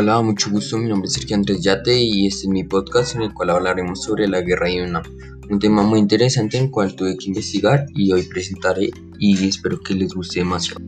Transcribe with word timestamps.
Hola, 0.00 0.22
mucho 0.22 0.48
gusto. 0.50 0.78
Mi 0.78 0.88
nombre 0.88 1.08
es 1.08 1.14
Sergio 1.14 1.34
Andrés 1.34 1.60
Yate 1.60 2.00
y 2.00 2.28
este 2.28 2.42
es 2.42 2.46
mi 2.46 2.62
podcast 2.62 3.16
en 3.16 3.22
el 3.22 3.34
cual 3.34 3.50
hablaremos 3.50 4.00
sobre 4.00 4.28
la 4.28 4.42
guerra 4.42 4.68
de 4.68 4.76
Vietnam. 4.76 5.02
Un 5.50 5.58
tema 5.58 5.82
muy 5.82 5.98
interesante 5.98 6.56
en 6.56 6.66
el 6.66 6.70
cual 6.70 6.94
tuve 6.94 7.16
que 7.16 7.26
investigar 7.26 7.84
y 7.96 8.12
hoy 8.12 8.22
presentaré 8.22 8.90
y 9.18 9.48
espero 9.48 9.80
que 9.80 9.94
les 9.94 10.14
guste 10.14 10.38
demasiado. 10.38 10.84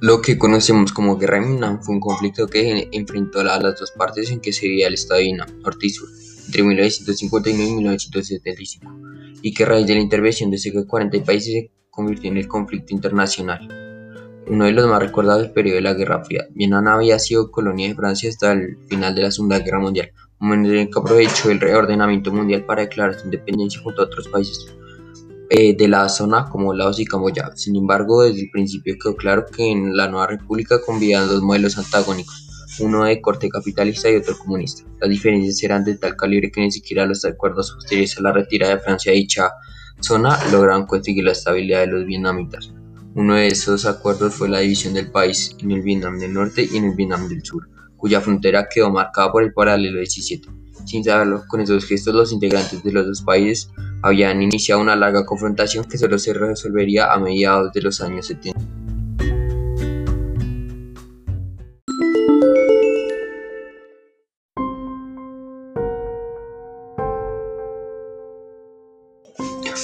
Lo 0.00 0.20
que 0.20 0.36
conocemos 0.36 0.92
como 0.92 1.16
Guerra 1.16 1.40
de 1.40 1.46
Vietnam 1.46 1.80
fue 1.82 1.94
un 1.94 2.00
conflicto 2.00 2.46
que 2.46 2.88
enfrentó 2.92 3.40
a 3.40 3.44
las 3.44 3.80
dos 3.80 3.90
partes 3.92 4.30
en 4.30 4.40
que 4.40 4.52
se 4.52 4.68
vivía 4.68 4.86
el 4.86 4.94
Estado 4.94 5.20
de 5.20 5.24
Vietnam, 5.24 5.48
norte 5.62 5.86
y 5.86 5.90
sur, 5.90 6.10
entre 6.46 6.62
1959 6.62 7.70
y 7.70 7.74
1975, 7.76 8.94
y 9.40 9.54
que 9.54 9.62
a 9.62 9.66
raíz 9.66 9.86
de 9.86 9.94
la 9.94 10.00
intervención 10.00 10.50
de 10.50 10.58
cerca 10.58 10.80
de 10.80 10.86
40 10.86 11.24
países 11.24 11.54
se 11.54 11.70
convirtió 11.88 12.30
en 12.30 12.36
el 12.36 12.48
conflicto 12.48 12.94
internacional. 12.94 13.66
Uno 14.46 14.66
de 14.66 14.72
los 14.72 14.86
más 14.88 15.00
recordados 15.00 15.42
del 15.42 15.52
periodo 15.52 15.76
de 15.76 15.82
la 15.82 15.94
Guerra 15.94 16.22
Fría, 16.22 16.46
Vietnam 16.50 16.88
había 16.88 17.18
sido 17.18 17.50
colonia 17.50 17.88
de 17.88 17.94
Francia 17.94 18.28
hasta 18.28 18.52
el 18.52 18.76
final 18.88 19.14
de 19.14 19.22
la 19.22 19.30
Segunda 19.30 19.58
Guerra 19.60 19.80
Mundial, 19.80 20.12
un 20.38 20.48
momento 20.48 20.70
en 20.70 20.80
el 20.80 20.90
que 20.90 20.98
aprovechó 20.98 21.50
el 21.50 21.60
reordenamiento 21.60 22.30
mundial 22.30 22.66
para 22.66 22.82
declarar 22.82 23.18
su 23.18 23.24
independencia 23.24 23.80
junto 23.80 24.02
a 24.02 24.04
otros 24.04 24.28
países 24.28 24.66
eh, 25.54 25.76
de 25.76 25.86
la 25.86 26.08
zona 26.08 26.48
como 26.48 26.72
Laos 26.72 26.98
y 26.98 27.04
Camboya. 27.04 27.50
Sin 27.56 27.76
embargo, 27.76 28.22
desde 28.22 28.40
el 28.40 28.50
principio 28.50 28.96
quedó 28.98 29.14
claro 29.14 29.44
que 29.44 29.70
en 29.70 29.94
la 29.94 30.08
nueva 30.08 30.28
república 30.28 30.80
convivían 30.80 31.28
dos 31.28 31.42
modelos 31.42 31.76
antagónicos, 31.76 32.48
uno 32.80 33.04
de 33.04 33.20
corte 33.20 33.50
capitalista 33.50 34.10
y 34.10 34.16
otro 34.16 34.38
comunista. 34.38 34.84
Las 34.98 35.10
diferencias 35.10 35.62
eran 35.62 35.84
de 35.84 35.98
tal 35.98 36.16
calibre 36.16 36.50
que 36.50 36.62
ni 36.62 36.72
siquiera 36.72 37.04
los 37.04 37.22
acuerdos 37.26 37.72
posteriores 37.72 38.16
a 38.16 38.22
la 38.22 38.32
retirada 38.32 38.76
de 38.76 38.80
Francia 38.80 39.12
de 39.12 39.18
dicha 39.18 39.50
zona 40.00 40.38
lograron 40.50 40.86
conseguir 40.86 41.24
la 41.24 41.32
estabilidad 41.32 41.80
de 41.80 41.88
los 41.88 42.06
vietnamitas. 42.06 42.72
Uno 43.14 43.34
de 43.34 43.48
esos 43.48 43.84
acuerdos 43.84 44.34
fue 44.34 44.48
la 44.48 44.60
división 44.60 44.94
del 44.94 45.10
país 45.10 45.54
en 45.60 45.70
el 45.70 45.82
Vietnam 45.82 46.18
del 46.18 46.32
Norte 46.32 46.66
y 46.72 46.78
en 46.78 46.84
el 46.84 46.94
Vietnam 46.94 47.28
del 47.28 47.44
Sur, 47.44 47.68
cuya 47.98 48.22
frontera 48.22 48.68
quedó 48.72 48.90
marcada 48.90 49.30
por 49.30 49.42
el 49.42 49.52
paralelo 49.52 49.98
17. 49.98 50.48
Sin 50.86 51.04
saberlo, 51.04 51.44
con 51.46 51.60
esos 51.60 51.84
gestos 51.84 52.14
los 52.14 52.32
integrantes 52.32 52.82
de 52.82 52.90
los 52.90 53.04
dos 53.04 53.20
países 53.20 53.68
habían 54.02 54.42
iniciado 54.42 54.80
una 54.80 54.96
larga 54.96 55.24
confrontación 55.24 55.84
que 55.84 55.98
solo 55.98 56.18
se 56.18 56.34
resolvería 56.34 57.12
a 57.12 57.18
mediados 57.18 57.72
de 57.72 57.82
los 57.82 58.00
años 58.00 58.26
70. 58.26 58.60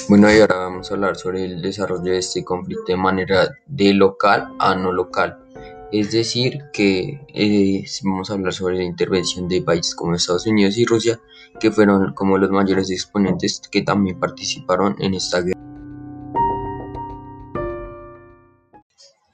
Bueno, 0.09 0.33
y 0.33 0.39
ahora 0.39 0.55
vamos 0.55 0.89
a 0.89 0.95
hablar 0.95 1.15
sobre 1.15 1.45
el 1.45 1.61
desarrollo 1.61 2.11
de 2.11 2.17
este 2.17 2.43
conflicto 2.43 2.85
de 2.87 2.97
manera 2.97 3.47
de 3.67 3.93
local 3.93 4.55
a 4.57 4.73
no 4.73 4.91
local. 4.91 5.37
Es 5.91 6.11
decir, 6.11 6.59
que 6.71 7.25
eh, 7.33 7.83
vamos 8.03 8.29
a 8.29 8.33
hablar 8.33 8.53
sobre 8.53 8.77
la 8.77 8.83
intervención 8.83 9.47
de 9.47 9.63
países 9.63 9.95
como 9.95 10.13
Estados 10.13 10.45
Unidos 10.45 10.77
y 10.77 10.85
Rusia, 10.85 11.19
que 11.59 11.71
fueron 11.71 12.13
como 12.13 12.37
los 12.37 12.51
mayores 12.51 12.91
exponentes 12.91 13.59
que 13.71 13.81
también 13.81 14.19
participaron 14.19 14.95
en 14.99 15.15
esta 15.15 15.41
guerra. 15.41 15.59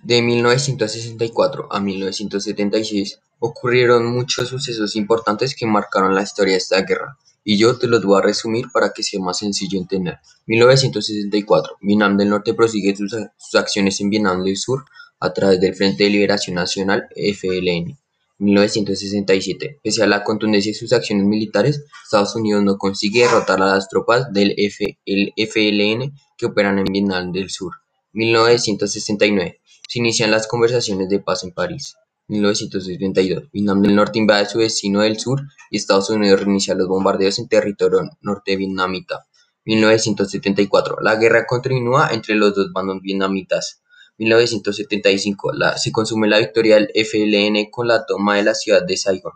De 0.02 0.22
1964 0.22 1.68
a 1.72 1.80
1976 1.82 3.20
ocurrieron 3.40 4.06
muchos 4.06 4.48
sucesos 4.48 4.96
importantes 4.96 5.56
que 5.56 5.66
marcaron 5.66 6.16
la 6.16 6.22
historia 6.22 6.54
de 6.54 6.60
esta 6.60 6.82
guerra, 6.84 7.18
y 7.44 7.58
yo 7.58 7.78
te 7.78 7.88
los 7.88 8.02
voy 8.06 8.20
a 8.20 8.24
resumir 8.24 8.68
para 8.72 8.94
que 8.94 9.04
sea 9.04 9.20
más 9.20 9.40
sencillo 9.40 9.78
entender. 9.78 10.20
1964, 10.46 11.78
Vietnam 11.82 12.16
del 12.16 12.30
Norte 12.30 12.54
prosigue 12.54 12.96
sus, 12.96 13.14
sus 13.38 13.56
acciones 13.56 14.00
en 14.00 14.10
Vietnam 14.10 14.42
del 14.42 14.56
Sur 14.56 14.86
a 15.20 15.34
través 15.34 15.60
del 15.60 15.76
Frente 15.76 16.04
de 16.04 16.10
Liberación 16.10 16.56
Nacional 16.56 17.08
FLN. 17.16 17.98
1967. 18.38 19.80
Pese 19.82 20.04
a 20.04 20.08
la 20.08 20.24
contundencia 20.24 20.72
de 20.72 20.78
sus 20.78 20.92
acciones 20.92 21.26
militares, 21.26 21.86
Estados 22.04 22.36
Unidos 22.36 22.64
no 22.64 22.78
consigue 22.78 23.22
derrotar 23.22 23.62
a 23.62 23.68
las 23.68 23.88
tropas 23.88 24.32
del 24.34 24.56
FLN 24.58 26.14
que 26.38 26.46
operan 26.46 26.80
en 26.80 26.86
Vietnam 26.86 27.32
del 27.32 27.50
Sur. 27.50 27.74
1969. 28.14 29.62
Se 29.88 30.00
inician 30.00 30.32
las 30.32 30.48
conversaciones 30.48 31.10
de 31.10 31.20
paz 31.20 31.44
en 31.44 31.52
París. 31.52 31.96
1972. 32.28 33.52
Vietnam 33.52 33.82
del 33.82 33.96
Norte 33.96 34.20
invade 34.20 34.48
su 34.48 34.58
vecino 34.58 35.02
del 35.02 35.20
sur 35.20 35.42
y 35.70 35.78
Estados 35.78 36.10
Unidos 36.10 36.40
reinicia 36.40 36.74
los 36.74 36.88
bombardeos 36.88 37.38
en 37.40 37.48
territorio 37.48 38.02
norte 38.22 38.56
vietnamita. 38.56 39.28
1974. 39.66 40.98
La 41.02 41.16
guerra 41.16 41.46
continúa 41.46 42.10
entre 42.12 42.36
los 42.36 42.56
dos 42.56 42.72
bandos 42.74 43.02
vietnamitas. 43.02 43.82
1975 44.18 45.52
se 45.78 45.92
consume 45.92 46.28
la 46.28 46.40
victoria 46.40 46.76
del 46.76 46.90
FLN 46.94 47.70
con 47.70 47.88
la 47.88 48.06
toma 48.06 48.38
de 48.38 48.44
la 48.44 48.56
ciudad 48.56 48.86
de 48.86 48.98
Saigón. 48.98 49.34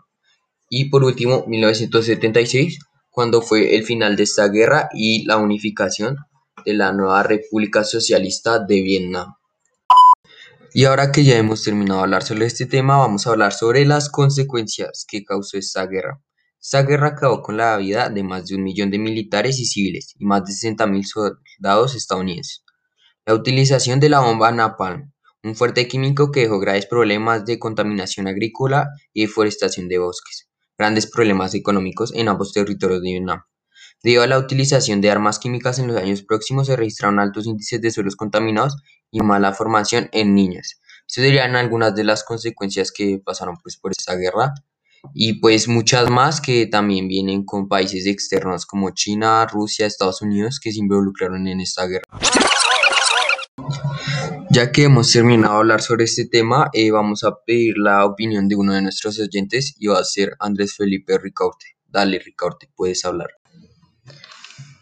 Y 0.68 0.88
por 0.88 1.04
último, 1.04 1.44
1976, 1.46 2.78
cuando 3.10 3.42
fue 3.42 3.74
el 3.74 3.84
final 3.84 4.16
de 4.16 4.22
esta 4.22 4.48
guerra 4.48 4.88
y 4.94 5.24
la 5.26 5.36
unificación 5.36 6.16
de 6.64 6.74
la 6.74 6.92
nueva 6.92 7.22
República 7.22 7.84
Socialista 7.84 8.58
de 8.58 8.82
Vietnam. 8.82 9.34
Y 10.72 10.84
ahora 10.84 11.10
que 11.10 11.24
ya 11.24 11.36
hemos 11.36 11.64
terminado 11.64 11.98
de 11.98 12.04
hablar 12.04 12.22
sobre 12.22 12.46
este 12.46 12.66
tema, 12.66 12.96
vamos 12.98 13.26
a 13.26 13.30
hablar 13.30 13.52
sobre 13.52 13.84
las 13.84 14.08
consecuencias 14.08 15.04
que 15.08 15.24
causó 15.24 15.58
esta 15.58 15.86
guerra. 15.86 16.22
Esta 16.62 16.82
guerra 16.82 17.08
acabó 17.08 17.42
con 17.42 17.56
la 17.56 17.76
vida 17.78 18.08
de 18.08 18.22
más 18.22 18.46
de 18.46 18.54
un 18.54 18.62
millón 18.62 18.90
de 18.90 18.98
militares 18.98 19.58
y 19.58 19.64
civiles 19.64 20.14
y 20.16 20.24
más 20.24 20.44
de 20.44 20.52
60.000 20.52 21.04
soldados 21.04 21.96
estadounidenses. 21.96 22.62
La 23.30 23.36
utilización 23.36 24.00
de 24.00 24.08
la 24.08 24.18
bomba 24.18 24.50
napalm, 24.50 25.12
un 25.44 25.54
fuerte 25.54 25.86
químico 25.86 26.32
que 26.32 26.40
dejó 26.40 26.58
graves 26.58 26.86
problemas 26.86 27.44
de 27.44 27.60
contaminación 27.60 28.26
agrícola 28.26 28.88
y 29.12 29.20
deforestación 29.20 29.86
de 29.86 29.98
bosques, 29.98 30.48
grandes 30.76 31.08
problemas 31.08 31.54
económicos 31.54 32.12
en 32.12 32.28
ambos 32.28 32.52
territorios 32.52 33.00
de 33.02 33.10
Vietnam. 33.10 33.42
Debido 34.02 34.24
a 34.24 34.26
la 34.26 34.36
utilización 34.36 35.00
de 35.00 35.12
armas 35.12 35.38
químicas 35.38 35.78
en 35.78 35.86
los 35.86 35.96
años 35.96 36.24
próximos 36.24 36.66
se 36.66 36.74
registraron 36.74 37.20
altos 37.20 37.46
índices 37.46 37.80
de 37.80 37.92
suelos 37.92 38.16
contaminados 38.16 38.74
y 39.12 39.20
mala 39.20 39.52
formación 39.52 40.08
en 40.10 40.34
niñas. 40.34 40.80
Estas 41.06 41.22
serían 41.22 41.54
algunas 41.54 41.94
de 41.94 42.02
las 42.02 42.24
consecuencias 42.24 42.90
que 42.90 43.22
pasaron 43.24 43.58
pues, 43.62 43.76
por 43.76 43.92
esta 43.96 44.16
guerra 44.16 44.54
y 45.14 45.34
pues 45.34 45.68
muchas 45.68 46.10
más 46.10 46.40
que 46.40 46.66
también 46.66 47.06
vienen 47.06 47.44
con 47.44 47.68
países 47.68 48.06
externos 48.06 48.66
como 48.66 48.90
China, 48.90 49.46
Rusia, 49.46 49.86
Estados 49.86 50.20
Unidos 50.20 50.58
que 50.58 50.72
se 50.72 50.80
involucraron 50.80 51.46
en 51.46 51.60
esta 51.60 51.86
guerra. 51.86 52.08
Ya 54.50 54.72
que 54.72 54.84
hemos 54.84 55.12
terminado 55.12 55.54
de 55.54 55.58
hablar 55.60 55.80
sobre 55.80 56.04
este 56.04 56.26
tema, 56.26 56.70
eh, 56.72 56.90
vamos 56.90 57.24
a 57.24 57.36
pedir 57.46 57.78
la 57.78 58.04
opinión 58.04 58.48
de 58.48 58.56
uno 58.56 58.74
de 58.74 58.82
nuestros 58.82 59.18
oyentes 59.20 59.74
y 59.78 59.86
va 59.86 59.98
a 59.98 60.04
ser 60.04 60.36
Andrés 60.40 60.74
Felipe 60.76 61.18
Ricaurte. 61.18 61.66
Dale, 61.86 62.18
Ricaurte, 62.18 62.68
puedes 62.74 63.04
hablar. 63.04 63.30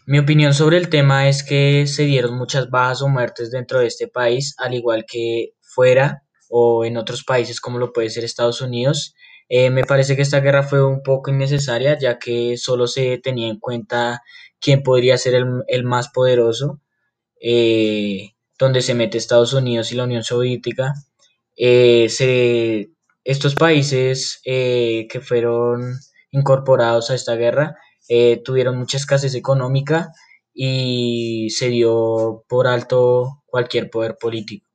Mi 0.07 0.17
opinión 0.17 0.55
sobre 0.55 0.77
el 0.77 0.89
tema 0.89 1.29
es 1.29 1.43
que 1.43 1.85
se 1.85 2.03
dieron 2.05 2.35
muchas 2.35 2.71
bajas 2.71 3.03
o 3.03 3.09
muertes 3.09 3.51
dentro 3.51 3.79
de 3.79 3.85
este 3.85 4.07
país, 4.07 4.55
al 4.57 4.73
igual 4.73 5.05
que 5.07 5.53
fuera 5.61 6.23
o 6.49 6.83
en 6.83 6.97
otros 6.97 7.23
países 7.23 7.61
como 7.61 7.77
lo 7.77 7.93
puede 7.93 8.09
ser 8.09 8.23
Estados 8.23 8.61
Unidos. 8.61 9.13
Eh, 9.49 9.69
me 9.69 9.83
parece 9.83 10.15
que 10.15 10.23
esta 10.23 10.39
guerra 10.39 10.63
fue 10.63 10.83
un 10.83 11.03
poco 11.03 11.29
innecesaria, 11.29 11.97
ya 11.97 12.17
que 12.17 12.57
solo 12.57 12.87
se 12.87 13.19
tenía 13.19 13.49
en 13.49 13.59
cuenta 13.59 14.21
quién 14.59 14.81
podría 14.81 15.17
ser 15.17 15.35
el, 15.35 15.45
el 15.67 15.83
más 15.83 16.09
poderoso. 16.09 16.81
Eh, 17.39 18.31
donde 18.59 18.81
se 18.81 18.93
mete 18.93 19.17
Estados 19.17 19.53
Unidos 19.53 19.91
y 19.91 19.95
la 19.95 20.03
Unión 20.03 20.23
Soviética, 20.23 20.93
eh, 21.55 22.07
se, 22.09 22.91
estos 23.23 23.55
países 23.55 24.41
eh, 24.45 25.07
que 25.09 25.21
fueron 25.21 25.97
incorporados 26.31 27.09
a 27.09 27.15
esta 27.15 27.35
guerra 27.35 27.77
eh, 28.07 28.41
tuvieron 28.43 28.77
mucha 28.77 28.97
escasez 28.97 29.35
económica 29.35 30.11
y 30.53 31.49
se 31.51 31.69
dio 31.69 32.43
por 32.47 32.67
alto 32.67 33.43
cualquier 33.45 33.89
poder 33.89 34.17
político. 34.19 34.67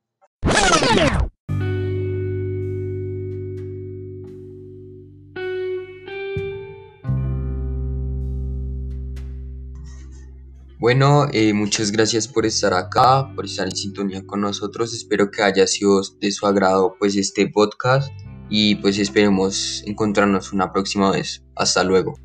Bueno, 10.77 11.27
eh, 11.31 11.53
muchas 11.53 11.91
gracias 11.91 12.27
por 12.27 12.45
estar 12.45 12.73
acá, 12.73 13.33
por 13.33 13.45
estar 13.45 13.65
en 13.65 13.75
sintonía 13.75 14.25
con 14.25 14.41
nosotros. 14.41 14.93
Espero 14.93 15.31
que 15.31 15.41
haya 15.41 15.65
sido 15.67 16.01
de 16.19 16.31
su 16.31 16.45
agrado 16.45 16.95
pues 16.99 17.15
este 17.15 17.47
podcast 17.47 18.11
y 18.49 18.75
pues 18.75 18.99
esperemos 18.99 19.83
encontrarnos 19.85 20.51
una 20.51 20.73
próxima 20.73 21.11
vez. 21.11 21.43
Hasta 21.55 21.83
luego. 21.83 22.24